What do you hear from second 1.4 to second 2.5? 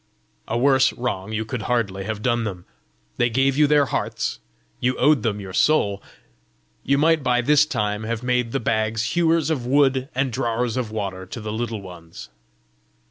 could hardly have done